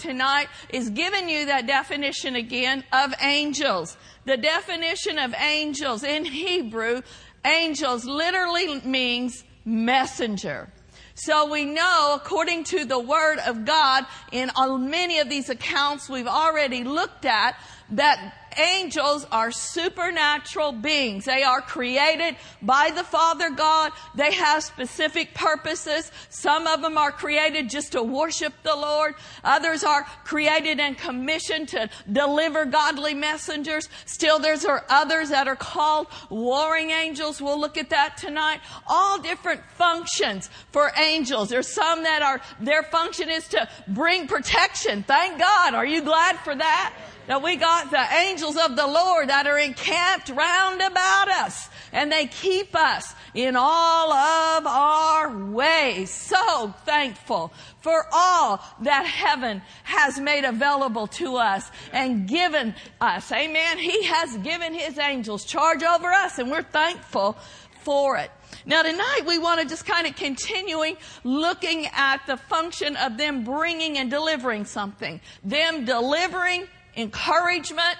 [0.00, 3.96] tonight is giving you that definition again of angels.
[4.24, 7.02] The definition of angels in Hebrew,
[7.44, 10.72] angels literally means messenger.
[11.14, 14.50] So we know, according to the Word of God, in
[14.88, 17.56] many of these accounts we've already looked at,
[17.90, 21.24] that angels are supernatural beings.
[21.24, 23.92] They are created by the Father God.
[24.14, 26.10] They have specific purposes.
[26.28, 29.14] Some of them are created just to worship the Lord.
[29.44, 33.88] Others are created and commissioned to deliver godly messengers.
[34.06, 37.40] Still, there's are others that are called warring angels.
[37.40, 38.60] We'll look at that tonight.
[38.86, 41.48] All different functions for angels.
[41.48, 45.02] There's some that are, their function is to bring protection.
[45.02, 45.74] Thank God.
[45.74, 46.94] Are you glad for that?
[47.30, 52.10] That we got the angels of the Lord that are encamped round about us and
[52.10, 56.10] they keep us in all of our ways.
[56.10, 57.52] So thankful
[57.82, 63.30] for all that heaven has made available to us and given us.
[63.30, 63.78] Amen.
[63.78, 67.38] He has given his angels charge over us and we're thankful
[67.82, 68.32] for it.
[68.66, 73.44] Now tonight we want to just kind of continuing looking at the function of them
[73.44, 75.20] bringing and delivering something.
[75.44, 76.66] Them delivering
[77.00, 77.96] encouragement,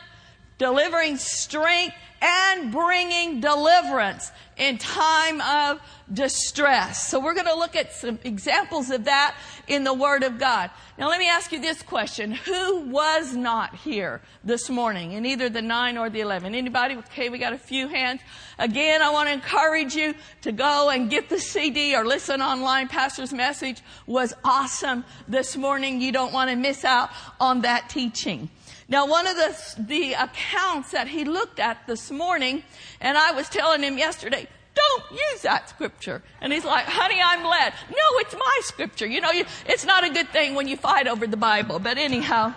[0.59, 5.81] delivering strength, and bringing deliverance in time of
[6.13, 7.09] distress.
[7.09, 9.35] So we're going to look at some examples of that
[9.69, 10.71] in the Word of God.
[10.99, 12.33] Now let me ask you this question.
[12.33, 16.55] Who was not here this morning in either the 9 or the 11?
[16.55, 16.97] Anybody?
[16.97, 18.21] Okay, we got a few hands.
[18.59, 22.89] Again, I want to encourage you to go and get the CD or listen online.
[22.89, 26.03] Pastor's message was awesome this morning.
[26.03, 27.09] You don't want to miss out
[27.41, 28.51] on that teaching.
[28.91, 32.65] Now, one of the, the accounts that he looked at this morning,
[33.01, 36.23] and I was telling him yesterday, don't use that scripture.
[36.41, 37.73] And he's like, honey, I'm led.
[37.89, 39.07] No, it's my scripture.
[39.07, 41.99] You know, you, it's not a good thing when you fight over the Bible, but
[41.99, 42.53] anyhow.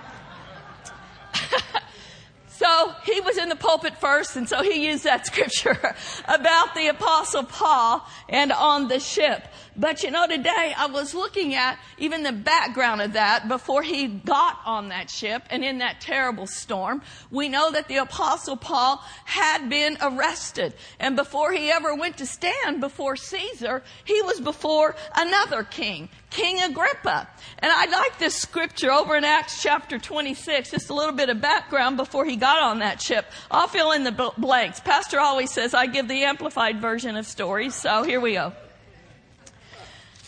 [2.47, 5.95] so he was in the pulpit first, and so he used that scripture
[6.27, 9.47] about the apostle Paul and on the ship.
[9.75, 14.07] But you know, today I was looking at even the background of that before he
[14.07, 17.01] got on that ship and in that terrible storm.
[17.31, 20.75] We know that the apostle Paul had been arrested.
[20.99, 26.61] And before he ever went to stand before Caesar, he was before another king, King
[26.61, 27.27] Agrippa.
[27.59, 31.41] And I like this scripture over in Acts chapter 26, just a little bit of
[31.41, 33.25] background before he got on that ship.
[33.49, 34.79] I'll fill in the blanks.
[34.79, 38.53] Pastor always says I give the amplified version of stories, so here we go.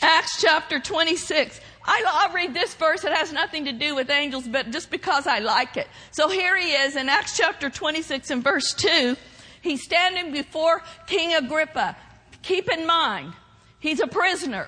[0.06, 1.60] Acts chapter 26.
[1.84, 3.04] I, will read this verse.
[3.04, 5.88] It has nothing to do with angels, but just because I like it.
[6.12, 9.16] So here he is in Acts chapter 26 and verse 2.
[9.62, 11.98] He's standing before King Agrippa.
[12.44, 13.34] Keep in mind,
[13.80, 14.68] he's a prisoner.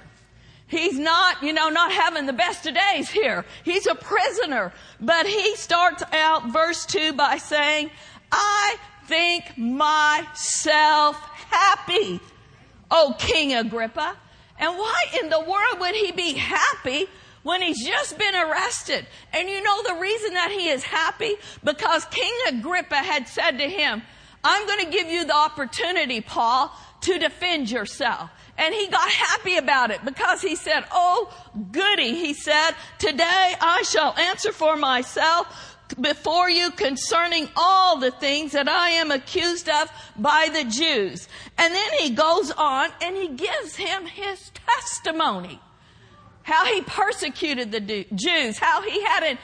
[0.66, 3.46] He's not, you know, not having the best of days here.
[3.64, 4.74] He's a prisoner.
[5.00, 7.92] But he starts out verse 2 by saying,
[8.31, 8.75] I
[9.06, 12.19] think myself happy,
[12.90, 14.18] O King Agrippa
[14.59, 17.07] and why in the world would he be happy
[17.44, 19.06] when he's just been arrested?
[19.34, 21.35] And you know the reason that he is happy?
[21.63, 24.01] Because King Agrippa had said to him,
[24.44, 28.29] I'm going to give you the opportunity, Paul, to defend yourself.
[28.57, 31.31] And he got happy about it because he said, Oh,
[31.72, 32.16] goody.
[32.16, 38.68] He said, today I shall answer for myself before you concerning all the things that
[38.68, 41.28] I am accused of by the Jews.
[41.58, 45.59] And then he goes on and he gives him his testimony.
[46.44, 49.38] How he persecuted the Jews, how he had an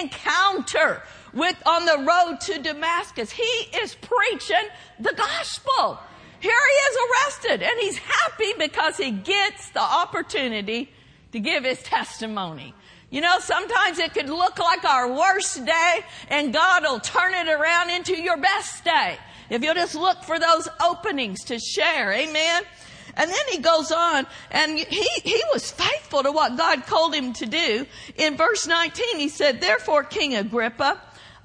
[0.00, 1.02] encounter
[1.32, 3.30] with on the road to Damascus.
[3.30, 4.68] He is preaching
[4.98, 5.98] the gospel.
[6.40, 10.90] Here he is arrested and he's happy because he gets the opportunity
[11.32, 12.74] to give his testimony.
[13.10, 17.48] You know, sometimes it could look like our worst day and God will turn it
[17.48, 19.18] around into your best day.
[19.50, 22.12] If you'll just look for those openings to share.
[22.12, 22.62] Amen.
[23.16, 27.32] And then he goes on and he, he was faithful to what God called him
[27.34, 27.84] to do.
[28.16, 31.00] In verse 19, he said, therefore, King Agrippa,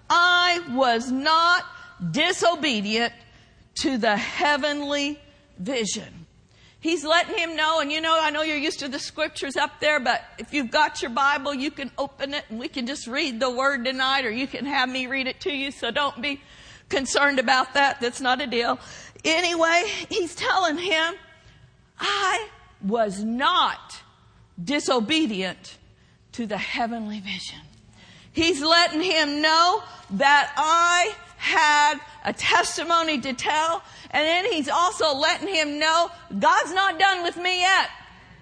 [0.07, 1.65] I was not
[2.11, 3.11] disobedient
[3.81, 5.19] to the heavenly
[5.57, 6.24] vision.
[6.85, 9.79] He's letting him know, and you know, I know you're used to the scriptures up
[9.79, 13.07] there, but if you've got your Bible, you can open it and we can just
[13.07, 16.21] read the word tonight, or you can have me read it to you, so don't
[16.21, 16.43] be
[16.87, 17.99] concerned about that.
[18.01, 18.77] That's not a deal.
[19.23, 21.15] Anyway, he's telling him,
[21.99, 22.49] I
[22.83, 24.03] was not
[24.63, 25.79] disobedient
[26.33, 27.61] to the heavenly vision.
[28.31, 29.81] He's letting him know
[30.11, 36.09] that I had a testimony to tell and then he's also letting him know
[36.39, 37.89] God's not done with me yet.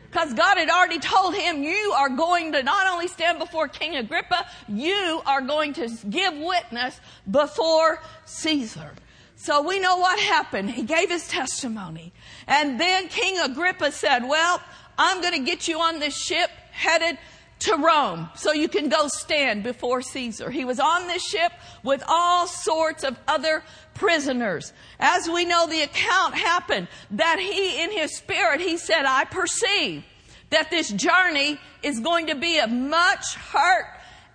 [0.09, 3.95] Because God had already told him, you are going to not only stand before King
[3.95, 8.91] Agrippa, you are going to give witness before Caesar.
[9.35, 10.69] So we know what happened.
[10.69, 12.13] He gave his testimony.
[12.47, 14.61] And then King Agrippa said, well,
[14.97, 17.17] I'm going to get you on this ship headed
[17.63, 20.50] to Rome so you can go stand before Caesar.
[20.50, 21.51] He was on this ship
[21.83, 23.63] with all sorts of other
[23.94, 24.74] prisoners.
[25.00, 30.04] As we know, the account happened that he, in his spirit, he said, I perceive
[30.50, 33.88] that this journey is going to be of much hurt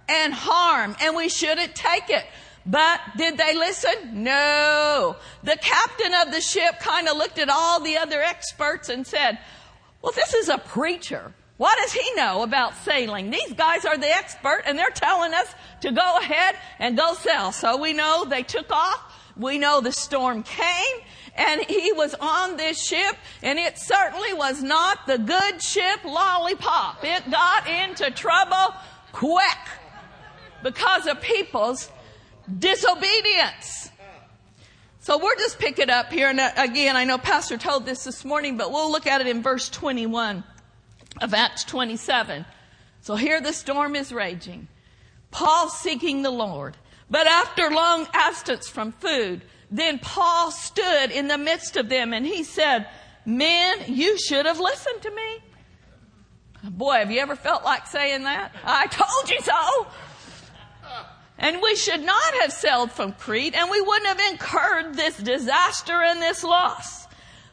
[0.09, 2.25] and harm and we shouldn't take it.
[2.65, 4.25] But did they listen?
[4.25, 5.17] No.
[5.43, 9.39] The captain of the ship kind of looked at all the other experts and said,
[10.03, 11.33] well, this is a preacher.
[11.59, 13.31] What does he know about sailing?
[13.31, 17.51] These guys are the expert and they're telling us to go ahead and go sail.
[17.51, 19.17] So we know they took off.
[19.37, 20.97] We know the storm came
[21.37, 27.01] and he was on this ship and it certainly was not the good ship lollipop.
[27.03, 28.75] It got into trouble
[29.11, 29.59] quick
[30.63, 31.91] because of people's
[32.57, 33.91] disobedience.
[35.01, 36.29] So we're just pick it up here.
[36.29, 39.27] And uh, again, I know Pastor told this this morning, but we'll look at it
[39.27, 40.45] in verse 21
[41.21, 42.45] of Acts 27.
[43.01, 44.69] So here the storm is raging.
[45.31, 46.77] Paul seeking the Lord.
[47.11, 52.27] But after long absence from food, then Paul stood in the midst of them and
[52.27, 52.87] he said,
[53.25, 55.39] Men, you should have listened to me.
[56.71, 58.53] Boy, have you ever felt like saying that?
[58.65, 59.87] I told you so.
[61.39, 65.93] And we should not have sailed from Crete and we wouldn't have incurred this disaster
[65.93, 67.07] and this loss.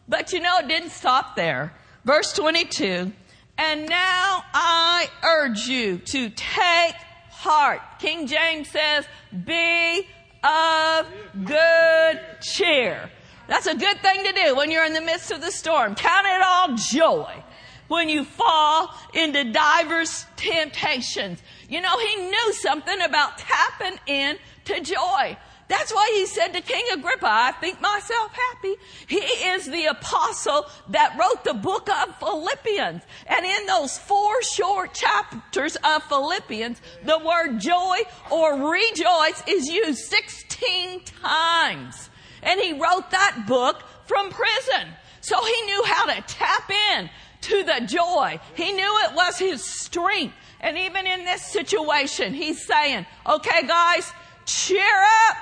[0.08, 1.74] But you know, it didn't stop there.
[2.04, 3.12] Verse 22.
[3.58, 6.96] And now I urge you to take
[7.30, 7.82] heart.
[8.00, 9.06] King James says,
[9.46, 10.08] be
[10.44, 11.08] of
[11.46, 13.10] good cheer.
[13.48, 15.96] That's a good thing to do when you're in the midst of the storm.
[15.96, 17.44] Count it all joy
[17.88, 21.42] when you fall into divers temptations.
[21.70, 25.38] You know, he knew something about tapping in to joy.
[25.68, 28.76] That's why he said to King Agrippa, I think myself happy.
[29.08, 33.02] He is the apostle that wrote the book of Philippians.
[33.26, 37.98] And in those four short chapters of Philippians, the word joy
[38.30, 42.10] or rejoice is used 16 times.
[42.44, 44.90] And he wrote that book from prison.
[45.22, 47.10] So he knew how to tap in
[47.42, 48.40] to the joy.
[48.54, 50.36] He knew it was his strength.
[50.60, 54.12] And even in this situation, he's saying, okay guys,
[54.46, 55.38] cheer up.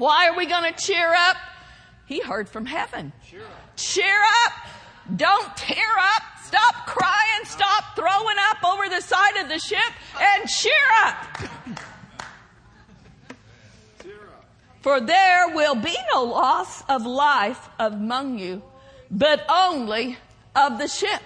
[0.00, 1.36] Why are we going to cheer up?
[2.06, 3.12] He heard from heaven.
[3.28, 3.76] Cheer up.
[3.76, 4.52] Cheer up.
[5.14, 6.22] Don't tear up.
[6.42, 7.44] Stop crying.
[7.44, 11.16] Stop throwing up over the side of the ship and cheer up.
[14.80, 18.62] For there will be no loss of life among you,
[19.10, 20.16] but only
[20.56, 21.20] of the ship.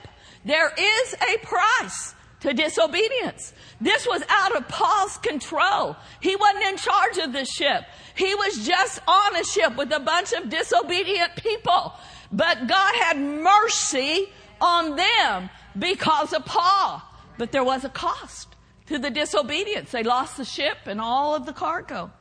[0.44, 2.13] There is a price
[2.44, 3.55] to disobedience.
[3.81, 5.96] This was out of Paul's control.
[6.20, 7.85] He wasn't in charge of the ship.
[8.14, 11.94] He was just on a ship with a bunch of disobedient people.
[12.31, 14.29] But God had mercy
[14.61, 15.49] on them
[15.79, 17.02] because of Paul.
[17.38, 18.55] But there was a cost
[18.87, 19.91] to the disobedience.
[19.91, 22.12] They lost the ship and all of the cargo.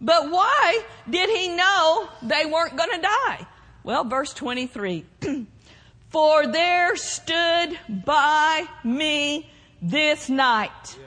[0.00, 3.46] But why did he know they weren't going to die?
[3.82, 5.04] Well, verse 23.
[6.10, 9.50] For there stood by me
[9.82, 10.98] this night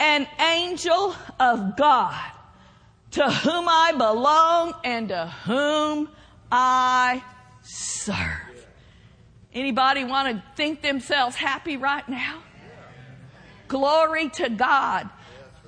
[0.00, 2.30] an angel of God
[3.12, 6.08] to whom I belong and to whom
[6.50, 7.22] I
[7.62, 8.66] serve.
[9.52, 12.42] Anybody want to think themselves happy right now?
[13.68, 15.08] Glory to God.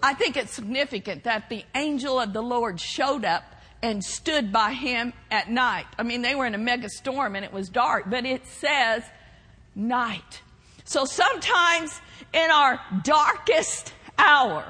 [0.02, 3.44] I think it's significant that the angel of the Lord showed up
[3.82, 5.86] and stood by him at night.
[5.98, 9.04] I mean, they were in a mega storm and it was dark, but it says
[9.74, 10.42] night.
[10.86, 12.00] So sometimes
[12.32, 14.64] in our darkest hour,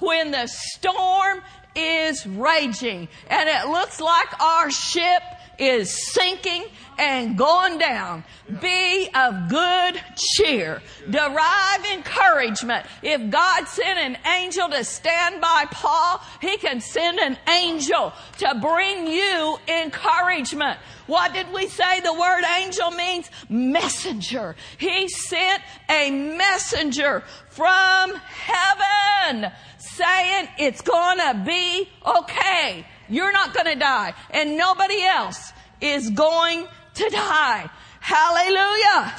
[0.00, 1.40] when the storm
[1.76, 5.22] is raging and it looks like our ship
[5.60, 6.64] is sinking
[6.98, 8.24] and going down.
[8.60, 10.82] Be of good cheer.
[11.08, 12.86] Derive encouragement.
[13.02, 18.58] If God sent an angel to stand by Paul, he can send an angel to
[18.60, 20.78] bring you encouragement.
[21.06, 23.30] What did we say the word angel means?
[23.48, 24.56] Messenger.
[24.78, 32.86] He sent a messenger from heaven saying it's gonna be okay.
[33.10, 37.70] You're not gonna die and nobody else is going to die.
[38.00, 39.12] Hallelujah.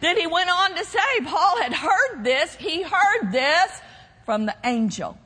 [0.00, 2.54] Then he went on to say, Paul had heard this.
[2.56, 3.80] He heard this
[4.26, 5.18] from the angel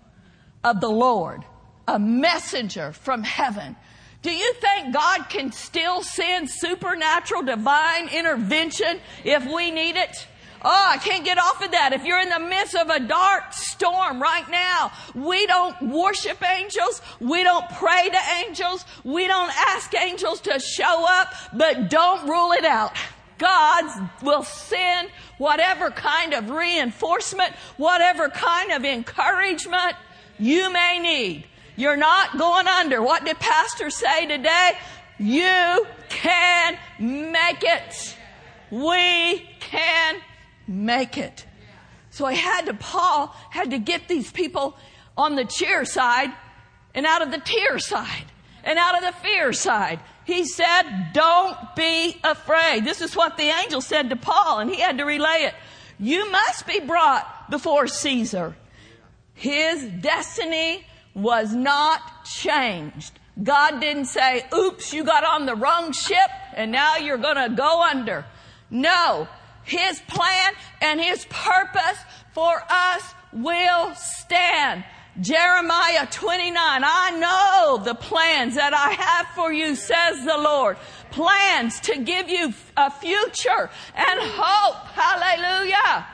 [0.63, 1.45] of the Lord,
[1.87, 3.77] a messenger from heaven
[4.23, 10.27] Do you think God can still send supernatural divine intervention if we need it?
[10.63, 11.93] Oh, I can't get off of that.
[11.93, 17.01] If you're in the midst of a dark storm right now, we don't worship angels.
[17.21, 18.85] We don't pray to angels.
[19.05, 22.93] We don't ask angels to show up, but don't rule it out.
[23.39, 29.95] God will send whatever kind of reinforcement, whatever kind of encouragement
[30.39, 31.45] you may need.
[31.77, 33.01] You're not going under.
[33.01, 34.73] What did Pastor say today?
[35.21, 38.17] You can make it.
[38.73, 40.17] We can
[40.69, 41.47] make it.
[42.11, 44.77] So I had to, Paul had to get these people
[45.17, 46.31] on the cheer side
[46.95, 48.25] and out of the tear side
[48.65, 50.01] and out of the fear side.
[50.25, 52.85] He said, don't be afraid.
[52.85, 55.55] This is what the angel said to Paul and he had to relay it.
[55.99, 58.57] You must be brought before Caesar.
[59.35, 60.85] His destiny
[61.15, 63.19] was not changed.
[63.43, 67.83] God didn't say, oops, you got on the wrong ship and now you're gonna go
[67.83, 68.25] under.
[68.71, 69.29] No,
[69.69, 71.99] His plan and His purpose
[72.33, 74.85] for us will stand.
[75.21, 80.77] Jeremiah 29, I know the plans that I have for you, says the Lord.
[81.11, 84.77] Plans to give you a future and hope.
[84.95, 86.07] Hallelujah.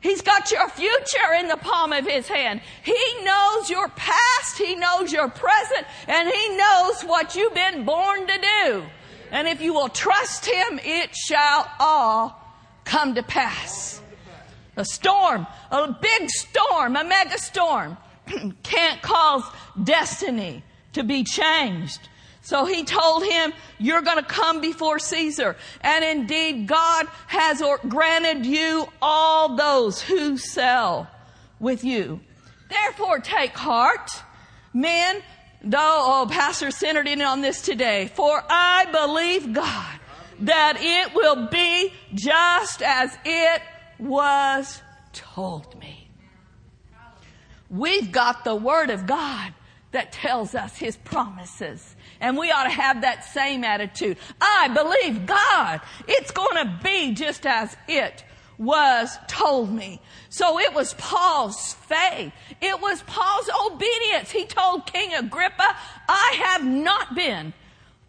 [0.00, 2.62] He's got your future in the palm of his hand.
[2.82, 8.26] He knows your past, he knows your present, and he knows what you've been born
[8.26, 8.84] to do.
[9.30, 12.41] And if you will trust him, it shall all
[12.84, 14.00] come to pass.
[14.76, 17.96] A storm, a big storm, a mega storm
[18.62, 19.44] can't cause
[19.82, 22.08] destiny to be changed.
[22.42, 25.56] So he told him, you're going to come before Caesar.
[25.80, 31.08] And indeed, God has granted you all those who sell
[31.60, 32.20] with you.
[32.68, 34.10] Therefore, take heart,
[34.74, 35.22] men,
[35.62, 40.00] though, oh, Pastor centered in on this today, for I believe God
[40.42, 43.62] that it will be just as it
[43.98, 44.82] was
[45.12, 46.08] told me.
[47.70, 49.54] We've got the Word of God
[49.92, 51.96] that tells us His promises.
[52.20, 54.16] And we ought to have that same attitude.
[54.40, 55.80] I believe God.
[56.06, 58.24] It's going to be just as it
[58.58, 60.00] was told me.
[60.28, 62.32] So it was Paul's faith.
[62.60, 64.30] It was Paul's obedience.
[64.30, 65.76] He told King Agrippa,
[66.08, 67.52] I have not been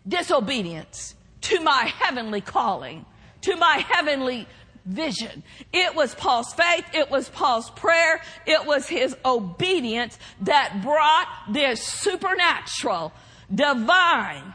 [0.08, 3.06] disobedience to my heavenly calling,
[3.42, 4.48] to my heavenly
[4.86, 5.44] vision.
[5.72, 6.86] It was Paul's faith.
[6.94, 8.22] It was Paul's prayer.
[8.46, 13.14] It was his obedience that brought this supernatural
[13.54, 14.54] divine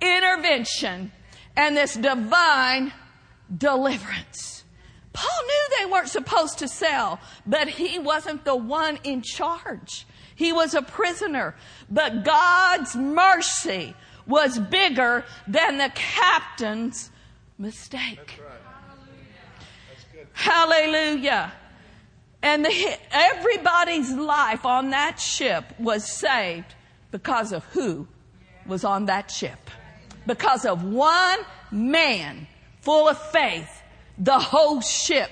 [0.00, 1.10] intervention
[1.56, 2.92] and this divine
[3.56, 4.64] deliverance.
[5.12, 10.06] Paul knew they weren't supposed to sell, but he wasn't the one in charge.
[10.34, 11.56] He was a prisoner.
[11.90, 13.94] But God's mercy
[14.26, 17.10] was bigger than the captain's
[17.58, 18.40] mistake.
[20.32, 21.52] Hallelujah.
[22.42, 26.74] And the, everybody's life on that ship was saved
[27.10, 28.06] because of who
[28.66, 29.70] was on that ship.
[30.26, 31.38] Because of one
[31.70, 32.46] man
[32.80, 33.82] full of faith,
[34.18, 35.30] the whole ship,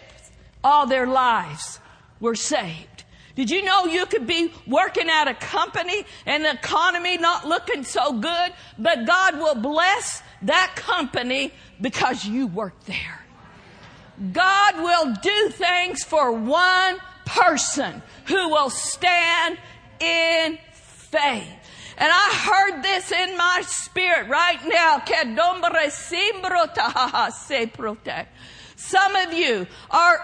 [0.63, 1.79] all their lives
[2.21, 3.04] were saved.
[3.35, 7.83] Did you know you could be working at a company and the economy not looking
[7.83, 13.25] so good, but God will bless that company because you work there.
[14.33, 19.59] God will do things for one person who will stand
[19.99, 21.49] in faith.
[21.97, 25.03] And I heard this in my spirit right now.
[28.77, 30.21] Some of you are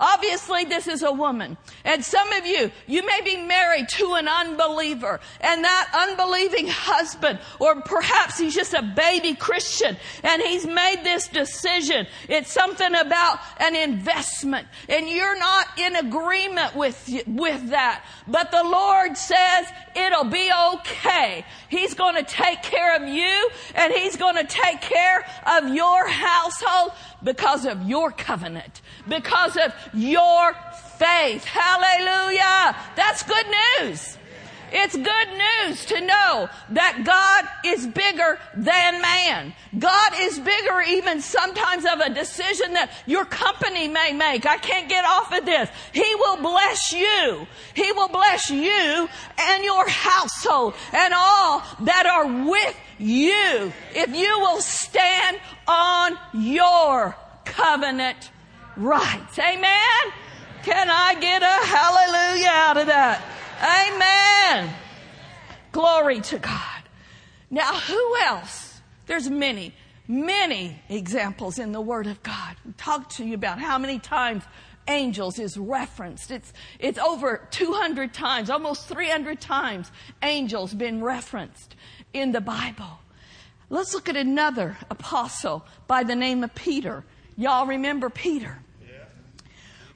[0.00, 1.58] Obviously, this is a woman.
[1.84, 7.38] And some of you, you may be married to an unbeliever and that unbelieving husband,
[7.58, 12.06] or perhaps he's just a baby Christian and he's made this decision.
[12.28, 18.04] It's something about an investment and you're not in agreement with, with that.
[18.26, 21.44] But the Lord says it'll be okay.
[21.68, 25.26] He's going to take care of you and he's going to take care
[25.58, 26.92] of your household
[27.22, 30.54] because of your covenant, because of your
[30.98, 31.44] faith.
[31.44, 32.76] Hallelujah.
[32.96, 33.46] That's good
[33.80, 34.18] news.
[34.72, 39.52] It's good news to know that God is bigger than man.
[39.76, 44.46] God is bigger even sometimes of a decision that your company may make.
[44.46, 45.68] I can't get off of this.
[45.92, 47.46] He will bless you.
[47.74, 54.38] He will bless you and your household and all that are with you if you
[54.38, 58.30] will stand on your covenant
[58.80, 59.38] rights.
[59.38, 60.12] Amen?
[60.62, 63.22] Can I get a hallelujah out of that?
[63.62, 64.74] Amen.
[65.72, 66.82] Glory to God.
[67.50, 68.80] Now, who else?
[69.06, 69.74] There's many,
[70.06, 72.56] many examples in the Word of God.
[72.66, 74.44] I talked to you about how many times
[74.88, 76.30] angels is referenced.
[76.30, 79.90] It's, it's over 200 times, almost 300 times
[80.22, 81.76] angels been referenced
[82.12, 83.00] in the Bible.
[83.68, 87.04] Let's look at another apostle by the name of Peter.
[87.36, 88.58] Y'all remember Peter?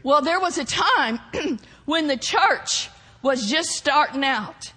[0.05, 1.19] Well, there was a time
[1.87, 2.91] when the church
[3.23, 4.71] was just starting out.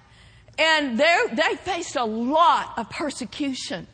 [0.58, 3.86] And they faced a lot of persecution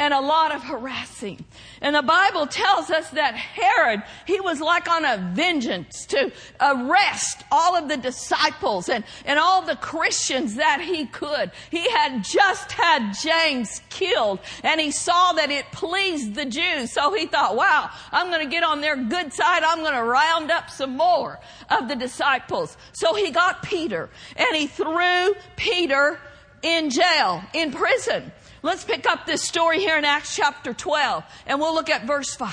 [0.00, 1.44] and a lot of harassing.
[1.82, 7.44] And the Bible tells us that Herod, he was like on a vengeance to arrest
[7.52, 11.50] all of the disciples and, and all the Christians that he could.
[11.70, 16.92] He had just had James killed and he saw that it pleased the Jews.
[16.92, 19.62] So he thought, wow, I'm going to get on their good side.
[19.62, 21.38] I'm going to round up some more
[21.68, 22.78] of the disciples.
[22.92, 26.18] So he got Peter and he threw Peter
[26.62, 28.32] in jail, in prison.
[28.62, 32.34] Let's pick up this story here in Acts chapter 12 and we'll look at verse
[32.34, 32.50] 5.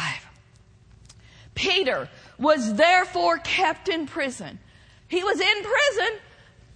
[1.54, 4.60] Peter was therefore kept in prison.
[5.08, 6.20] He was in prison,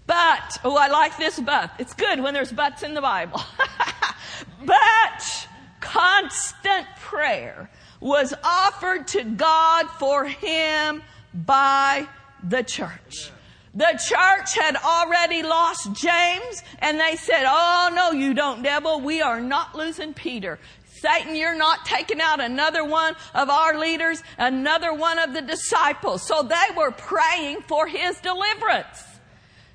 [0.08, 1.72] but, oh, I like this but.
[1.80, 3.42] It's good when there's buts in the Bible.
[4.66, 5.48] but
[5.80, 7.70] constant prayer
[8.00, 12.08] was offered to God for him by
[12.44, 13.32] the church.
[13.74, 19.00] The church had already lost James and they said, Oh no, you don't devil.
[19.00, 20.60] We are not losing Peter.
[20.86, 26.22] Satan, you're not taking out another one of our leaders, another one of the disciples.
[26.28, 29.04] So they were praying for his deliverance.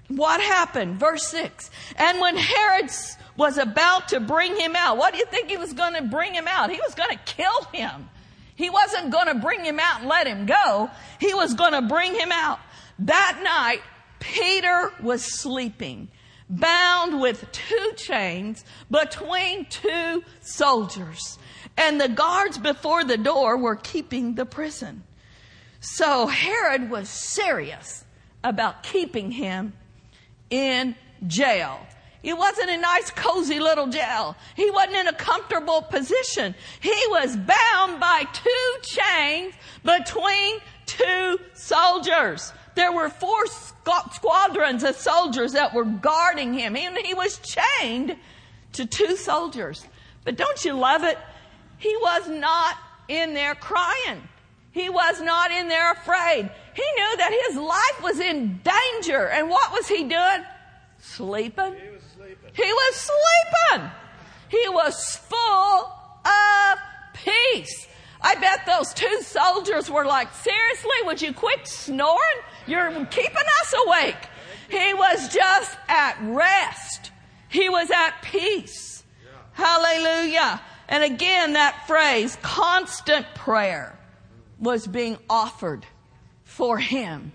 [0.08, 1.00] What happened?
[1.00, 1.70] Verse six.
[1.96, 2.90] And when Herod
[3.36, 6.34] was about to bring him out, what do you think he was going to bring
[6.34, 6.70] him out?
[6.70, 8.08] He was going to kill him.
[8.54, 10.90] He wasn't going to bring him out and let him go.
[11.18, 12.58] He was going to bring him out.
[12.98, 13.82] That night,
[14.20, 16.08] Peter was sleeping,
[16.48, 21.38] bound with two chains between two soldiers.
[21.76, 25.02] And the guards before the door were keeping the prison.
[25.80, 28.04] So Herod was serious
[28.42, 29.74] about keeping him
[30.48, 30.94] in
[31.26, 31.86] jail.
[32.22, 34.36] It wasn't a nice, cozy little jail.
[34.56, 36.54] He wasn't in a comfortable position.
[36.80, 39.54] He was bound by two chains
[39.84, 42.52] between two soldiers.
[42.76, 43.46] There were four
[44.12, 46.76] squadrons of soldiers that were guarding him.
[46.76, 48.16] And he was chained
[48.74, 49.84] to two soldiers.
[50.24, 51.18] But don't you love it?
[51.78, 52.76] He was not
[53.08, 54.28] in there crying.
[54.72, 56.50] He was not in there afraid.
[56.74, 59.26] He knew that his life was in danger.
[59.28, 60.44] And what was he doing?
[60.98, 61.74] Sleeping.
[61.74, 62.50] He was sleeping.
[62.52, 63.90] He was sleeping.
[64.48, 65.92] He was full
[66.26, 66.78] of
[67.14, 67.86] peace.
[68.20, 72.40] I bet those two soldiers were like, seriously, would you quit snoring?
[72.66, 74.28] You're keeping us awake.
[74.68, 77.12] He was just at rest.
[77.48, 79.04] He was at peace.
[79.52, 80.60] Hallelujah.
[80.88, 83.98] And again, that phrase, constant prayer,
[84.58, 85.84] was being offered
[86.44, 87.32] for him.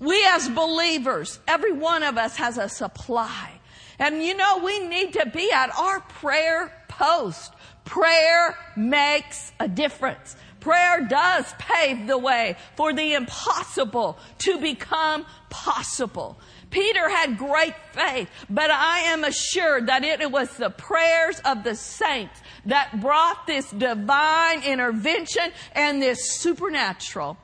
[0.00, 3.52] We as believers, every one of us has a supply.
[3.98, 7.52] And you know, we need to be at our prayer post.
[7.88, 10.36] Prayer makes a difference.
[10.60, 16.36] Prayer does pave the way for the impossible to become possible.
[16.70, 21.74] Peter had great faith, but I am assured that it was the prayers of the
[21.74, 27.38] saints that brought this divine intervention and this supernatural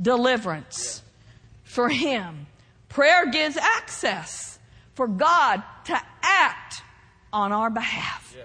[0.00, 1.02] deliverance
[1.64, 2.46] for him.
[2.90, 4.58] Prayer gives access
[4.92, 6.82] for God to act
[7.32, 8.34] on our behalf.
[8.36, 8.44] Yeah.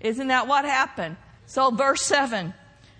[0.00, 1.16] Isn't that what happened?
[1.46, 2.54] So verse 7.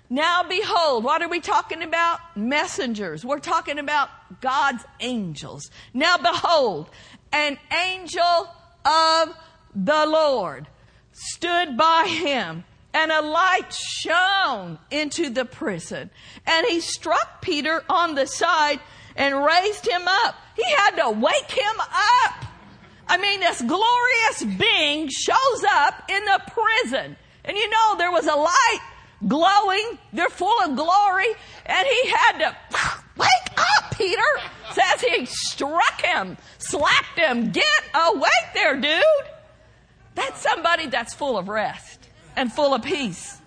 [0.08, 2.18] Now behold, what are we talking about?
[2.36, 3.24] Messengers.
[3.24, 4.08] We're talking about
[4.40, 5.70] God's angels.
[5.94, 6.90] Now behold,
[7.32, 7.58] an
[7.88, 8.48] angel
[8.84, 9.34] of
[9.74, 10.66] the Lord
[11.12, 16.10] stood by him and a light shone into the prison
[16.44, 18.80] and he struck Peter on the side
[19.14, 20.34] and raised him up.
[20.56, 22.49] He had to wake him up.
[23.10, 27.16] I mean, this glorious being shows up in the prison.
[27.44, 28.80] And you know, there was a light
[29.26, 29.98] glowing.
[30.12, 31.26] They're full of glory.
[31.66, 32.56] And he had to
[33.16, 34.22] wake up, Peter.
[34.70, 37.50] Says he struck him, slapped him.
[37.50, 39.02] Get awake there, dude.
[40.14, 43.40] That's somebody that's full of rest and full of peace.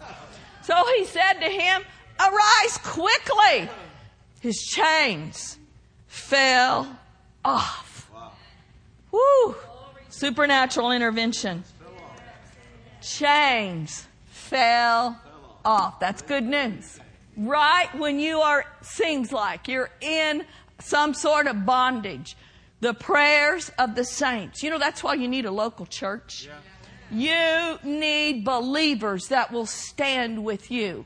[0.64, 1.84] So he said to him,
[2.20, 3.70] arise quickly.
[4.42, 5.58] His chains
[6.08, 7.00] fell
[7.46, 7.83] off.
[9.14, 9.56] Woo!
[10.10, 11.64] Supernatural intervention.
[13.02, 15.18] Chains fell
[15.64, 16.00] off.
[16.02, 17.00] That's good news.
[17.38, 20.44] Right when you are, seems like you're in
[20.80, 22.36] some sort of bondage.
[22.84, 24.62] the prayers of the saints.
[24.62, 26.50] You know, that's why you need a local church.
[27.10, 31.06] You need believers that will stand with you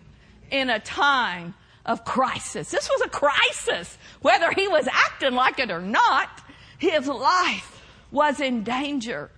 [0.49, 1.53] in a time
[1.85, 2.71] of crisis.
[2.71, 3.97] This was a crisis.
[4.21, 6.29] Whether he was acting like it or not,
[6.79, 7.76] his life
[8.11, 9.29] was in danger.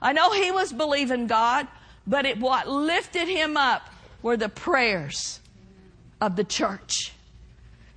[0.00, 1.66] I know he was believing God,
[2.06, 3.88] but it, what lifted him up
[4.22, 5.40] were the prayers
[6.20, 7.12] of the church.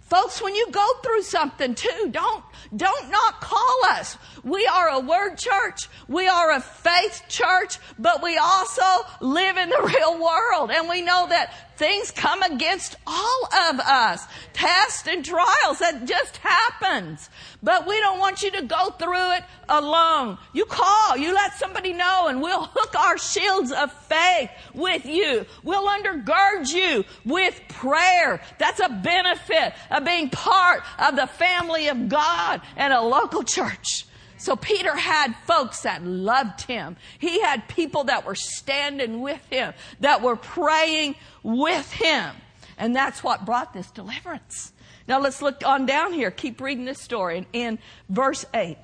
[0.02, 2.44] Folks, when you go through something too, don't,
[2.76, 4.18] don't not call us.
[4.44, 5.90] We are a word church.
[6.08, 8.84] We are a faith church, but we also
[9.22, 10.72] live in the real world.
[10.72, 14.26] And we know that things come against all of us.
[14.54, 15.80] Tests and trials.
[15.80, 17.30] That just happens.
[17.62, 20.38] But we don't want you to go through it alone.
[20.54, 25.46] You call, you let somebody know, and we'll hook our shields of faith with you.
[25.64, 28.42] We'll undergird you with prayer.
[28.60, 32.45] That's a benefit of being part of the family of God
[32.76, 34.06] and a local church.
[34.38, 36.98] So Peter had folks that loved him.
[37.20, 42.36] He had people that were standing with him, that were praying with him.
[42.78, 44.74] And that's what brought this deliverance.
[45.08, 46.32] Now let's look on down here.
[46.32, 47.80] Keep reading this story in
[48.10, 48.78] verse 8.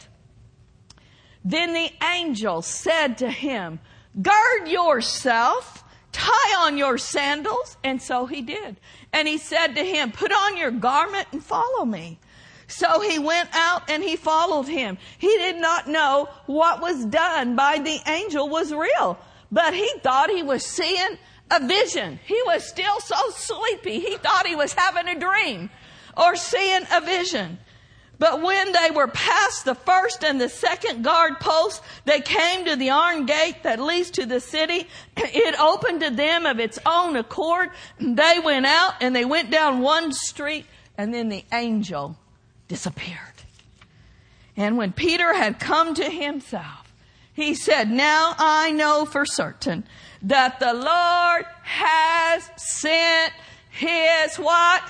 [1.43, 3.79] Then the angel said to him,
[4.21, 7.77] Gird yourself, tie on your sandals.
[7.83, 8.77] And so he did.
[9.11, 12.19] And he said to him, Put on your garment and follow me.
[12.71, 14.97] So he went out and he followed him.
[15.17, 19.19] He did not know what was done by the angel was real,
[19.51, 21.17] but he thought he was seeing
[21.51, 22.17] a vision.
[22.25, 23.99] He was still so sleepy.
[23.99, 25.69] He thought he was having a dream
[26.15, 27.59] or seeing a vision.
[28.17, 32.77] But when they were past the first and the second guard post, they came to
[32.77, 34.87] the iron gate that leads to the city.
[35.17, 37.71] It opened to them of its own accord.
[37.99, 40.65] They went out and they went down one street
[40.97, 42.15] and then the angel
[42.71, 43.17] disappeared.
[44.55, 46.93] And when Peter had come to himself,
[47.33, 49.83] he said, Now I know for certain
[50.21, 53.33] that the Lord has sent
[53.71, 54.89] his what?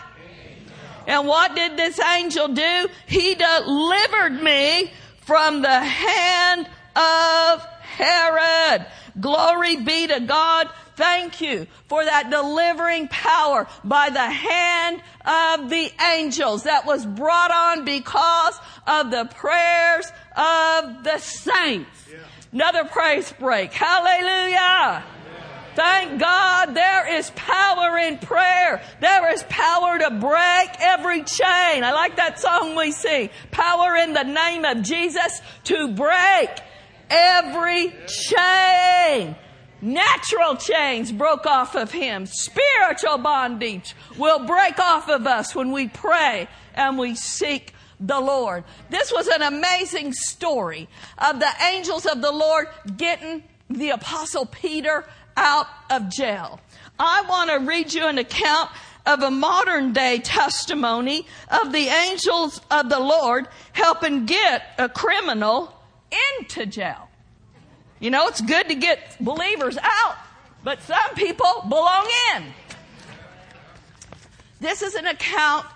[1.08, 2.88] And what did this angel do?
[3.08, 4.92] He delivered me
[5.22, 8.86] from the hand of Herod.
[9.20, 10.70] Glory be to God.
[11.02, 17.50] Thank you for that delivering power by the hand of the angels that was brought
[17.50, 18.54] on because
[18.86, 20.06] of the prayers
[20.38, 21.90] of the saints.
[22.08, 22.20] Yeah.
[22.54, 23.74] Another praise break.
[23.74, 25.04] Hallelujah.
[25.74, 28.84] Thank God there is power in prayer.
[29.00, 31.84] There is power to break every chain.
[31.84, 33.32] I like that song we sing.
[33.50, 36.50] Power in the name of Jesus to break
[37.10, 39.36] every chain.
[39.82, 42.28] Natural chains broke off of him.
[42.28, 48.64] Spiritual bondage will break off of us when we pray and we seek the Lord.
[48.90, 55.06] This was an amazing story of the angels of the Lord getting the apostle Peter
[55.36, 56.60] out of jail.
[57.00, 58.70] I want to read you an account
[59.06, 65.74] of a modern day testimony of the angels of the Lord helping get a criminal
[66.38, 67.11] into jail.
[68.02, 70.18] You know, it's good to get believers out,
[70.64, 72.46] but some people belong in.
[74.60, 75.68] This is an account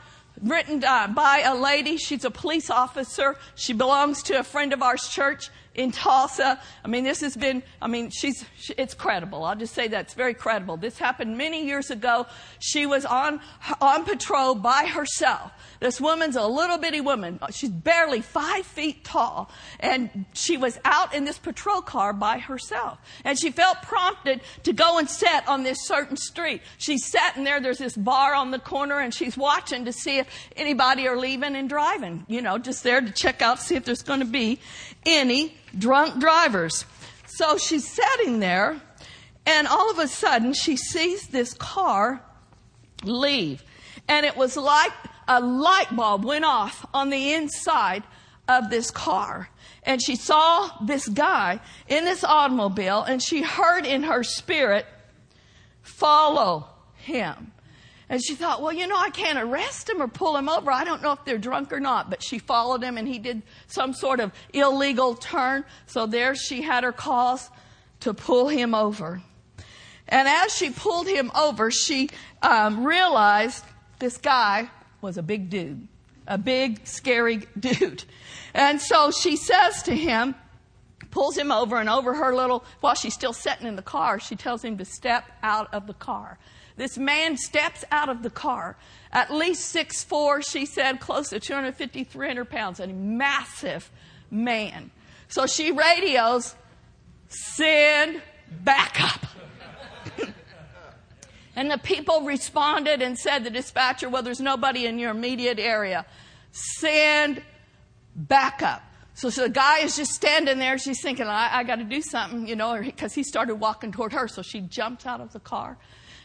[0.41, 1.97] written uh, by a lady.
[1.97, 3.37] She's a police officer.
[3.53, 6.59] She belongs to a friend of ours church in Tulsa.
[6.83, 9.43] I mean, this has been, I mean, she's, she, it's credible.
[9.43, 10.77] I'll just say that it's very credible.
[10.77, 12.25] This happened many years ago.
[12.59, 13.41] She was on,
[13.81, 15.51] on patrol by herself.
[15.79, 17.39] This woman's a little bitty woman.
[17.51, 19.51] She's barely five feet tall.
[19.79, 22.97] And she was out in this patrol car by herself.
[23.23, 26.61] And she felt prompted to go and sit on this certain street.
[26.77, 27.59] She's sitting there.
[27.59, 31.55] There's this bar on the corner and she's watching to see if anybody are leaving
[31.55, 32.25] and driving.
[32.27, 34.59] You know, just there to check out, see if there's going to be
[35.05, 36.85] any drunk drivers.
[37.27, 38.81] So she's sitting there,
[39.45, 42.21] and all of a sudden she sees this car
[43.03, 43.63] leave.
[44.07, 44.91] And it was like
[45.27, 48.03] a light bulb went off on the inside
[48.47, 49.49] of this car.
[49.83, 54.85] And she saw this guy in this automobile, and she heard in her spirit,
[55.81, 57.51] follow him.
[58.07, 60.71] And she thought, well, you know, I can't arrest him or pull him over.
[60.71, 62.09] I don't know if they're drunk or not.
[62.09, 65.65] But she followed him and he did some sort of illegal turn.
[65.87, 67.49] So there she had her cause
[68.01, 69.21] to pull him over.
[70.07, 72.09] And as she pulled him over, she
[72.43, 73.63] um, realized
[73.97, 74.69] this guy
[75.01, 75.87] was a big dude,
[76.27, 78.03] a big, scary dude.
[78.53, 80.35] And so she says to him,
[81.09, 84.35] pulls him over, and over her little, while she's still sitting in the car, she
[84.35, 86.37] tells him to step out of the car.
[86.77, 88.75] This man steps out of the car,
[89.11, 93.89] at least six four, she said, close to 250, 300 pounds, a massive
[94.29, 94.91] man.
[95.29, 96.55] So she radios,
[97.29, 98.21] send
[98.63, 99.25] backup.
[101.55, 106.05] and the people responded and said, the dispatcher, well, there's nobody in your immediate area.
[106.51, 107.41] Send
[108.15, 108.81] backup.
[109.13, 110.77] So, so the guy is just standing there.
[110.77, 114.11] She's thinking, I, I got to do something, you know, because he started walking toward
[114.11, 114.27] her.
[114.27, 115.77] So she jumps out of the car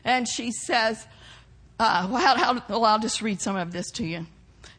[0.04, 1.06] and she says,
[1.78, 4.26] uh, well, how, well, I'll just read some of this to you.